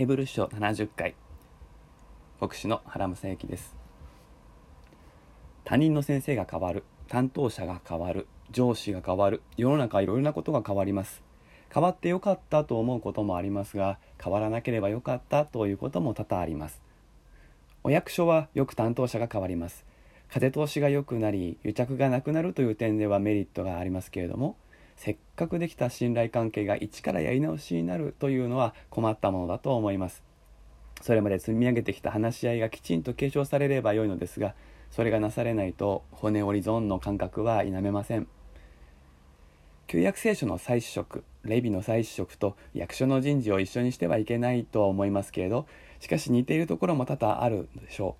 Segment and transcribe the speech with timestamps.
[0.00, 1.14] ヘブル書70回。
[2.40, 3.76] 牧師の原正幸です。
[5.62, 11.22] 他人の先生が変わる担当者が変わる上司が変わる世の中いろいろなことが変わります。
[11.70, 16.80] 変わってよかったと思うこともありますが変わらなければよかったということも多々あります。
[17.84, 19.84] お役所はよく担当者が変わります。
[20.32, 24.56] 風通しが良くなり癒着がなくなるという点ではメリットがありますけれども
[25.00, 30.22] せっかくできた信頼関係が一からやり直しになるというのは困ったものだと思います。
[31.00, 34.54] それまで積み上げてきた話し合いがきちんと継承されればよいのですが
[34.90, 38.28] それがなされないと骨折り損の感覚は否めません。
[39.86, 45.66] 旧約聖書の再試食レビの再試食と役所の人事を一緒にしてはいけないとは思いますけれど
[46.00, 48.16] しかし似ているところも多々あるでしょ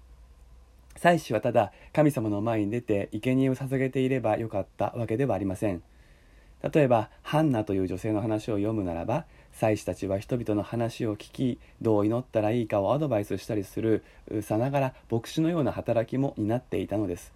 [0.96, 0.98] う。
[0.98, 5.82] 祭司はただ神様の前に出て生贄を捧げていればよかったわけではありません。
[6.62, 14.04] 例えばハンナという女性の話を読むならば祭司たちは人々の話を聞きどう祈ったらいいかをアドバイスしたりする
[14.42, 17.32] さながら牧師のような働きも担っていたのです。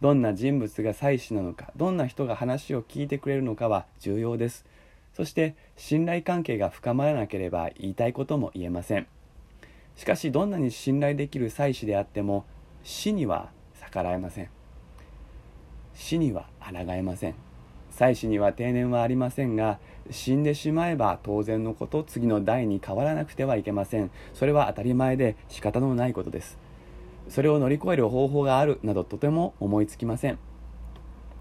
[0.00, 4.66] どんな人物が祭司なのかどんな人が話を聞いてくれるのかは重要です。
[5.14, 9.06] そして信頼関係が深まらなければ言いたいことも言えません。
[9.96, 12.44] しかしどんなに信頼できる祭司であっても
[12.82, 14.50] 死には逆らえません。
[15.94, 17.34] 死には抗えません。
[17.96, 19.78] 妻子には定年はありませんが
[20.10, 24.10] 死んでしまえば当然のこと次の代に変わらなくてはいけません。
[24.34, 26.58] それは当たり前で仕方のないことです。
[27.30, 30.38] それを乗り越える方法があるなどとても思いつきません。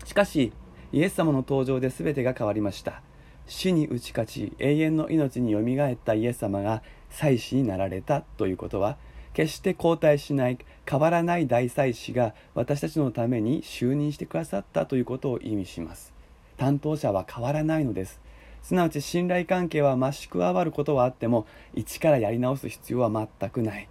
[0.06, 0.54] しかし
[0.94, 3.02] イエス様の登場で全てが変わりました。
[3.48, 8.98] 死に打ち勝ち永遠の命によみがえったイエス様が祭司になられたということは
[9.34, 10.58] 決して交代しない
[10.90, 16.15] 変わらない大祭司が私たちのために就任してくださったということを意味します。
[16.58, 18.22] 担当者は変わらないのです。
[18.62, 23.88] すなわち信頼関係は増し加わることはあっても一からやり直す必要は全くない。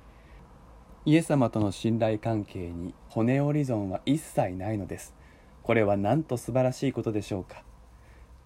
[1.07, 5.15] イエス様との信頼関係に骨折り損は一切ないのです。
[5.63, 7.63] これはなんと素晴らしいことでしょうか。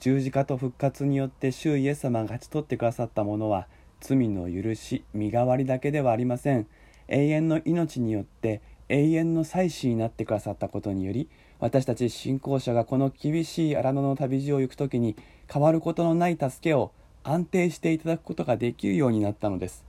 [0.00, 3.66] 十字架と復活によって主イエス様が勝ち取ってくださったものは
[4.00, 6.66] 罪の許し身代わりだけではありません。
[7.08, 11.28] 永遠の命によって永遠の祭司になってくださったことにより
[11.60, 15.16] 私たち信仰者がこの厳しい荒野の旅路を行く時に
[15.52, 16.92] 変わることのない助けを
[17.24, 19.84] 安定していただくことができるようになったのです。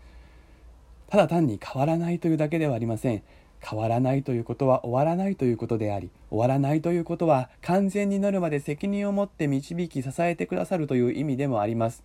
[1.08, 3.24] ただ単に変わらないというだけではありません。
[3.62, 12.04] 変わらないということは終わらないということであり終わらないということは完全になるまで責任を持って導き支えてくださるという意味でもあります。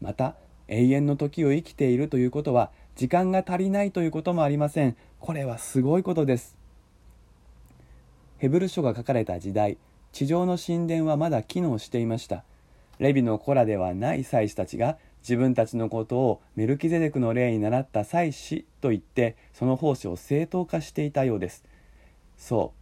[0.00, 0.34] また
[0.68, 4.96] 永遠の時を生きているということは時間が足りないということもありません。
[5.20, 6.56] これはすごいことです。
[8.38, 9.78] ヘブル書が書かれた時代
[10.12, 12.44] 地上の神殿はまだ機能していました。
[12.98, 21.64] レビの子らではない祭司たちが自分たちのことをメルキゼデクの例に倣った祭司と言ってその奉仕を正当化していたようです。
[22.38, 22.72] そ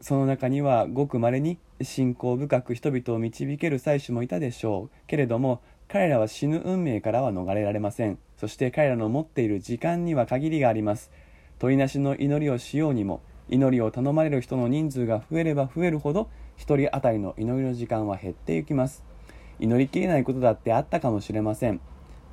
[0.00, 0.04] う。
[0.04, 5.06] その中にはごくまれに信仰深く人々を導ける祭司もいたでしょう。
[5.06, 8.18] けれども彼らは死ぬ運命からは逃れられません。
[8.36, 11.12] そして彼らの持っている時間には限りがあります。
[11.60, 19.04] 鳥なしの祈りをしようにも祈りを頼まれる人の人数が増えれば増えるほど1人当たりの祈りの時間は減っていきます。
[19.60, 21.80] 祈りきれないことだってあったかもしれません。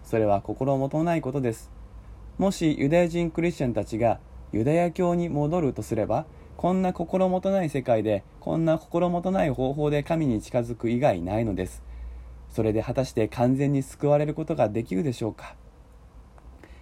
[0.01, 1.69] それは心もとないことです。
[2.37, 4.21] もしユダヤ人クリスチャンたちが
[4.53, 6.25] ユダヤ教に戻るとすれば
[6.55, 11.83] こんな心もとない世界でこんな心もとない方法で神に近づく以外ないのです。
[12.49, 15.55] それで果たして完全に救われることができるでしょうか。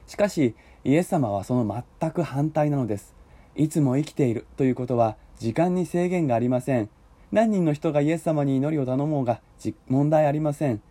[0.05, 3.17] しかしイエス様はその全く反対なのです。
[3.57, 6.89] いつも生きているということは時間に制限がありません。
[7.31, 9.41] 何人の人がイエス様に祈りを頼もうが
[9.87, 10.81] 問題ありません。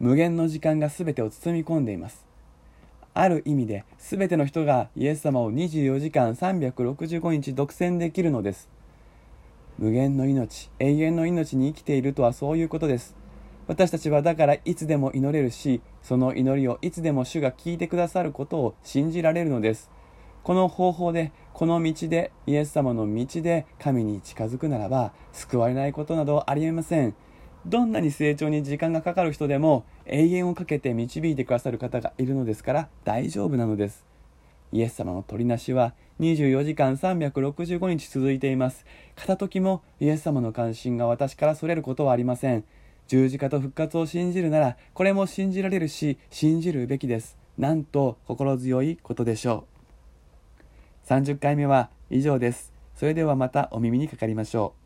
[0.00, 2.26] 無限の時間が全てを包み込んでいます。
[3.12, 8.68] ある意味で全ての人がイエス様を24時間365日独占できるのです。
[9.78, 13.14] 無限の命永遠の命に生きているとはそういうことです。
[13.66, 19.90] 私たちはだからいつでも祈れるしその祈りをいつでも主が聞いてくださることを信じられるのです。
[20.42, 27.14] この方法でこの道でイエス様の道で神に近づくならば救われないことなどありえません。
[27.64, 34.04] どんなに成長に時間がかかる人でも永遠をかけて導いてくださる方がいるのですから大丈夫なのです。
[34.70, 38.84] イエス様の取りなしは24時間365日続いています。
[39.14, 42.64] 片時もイエス様の関心が私からそれることはありません。
[43.08, 47.38] 十字架と復活を信じるならこれも信じられるし信じるべきです。
[47.56, 49.75] なんと心強いことでしょう。
[51.06, 52.72] 30回目は以上です。
[52.96, 54.85] それではまたお耳にかかりましょう。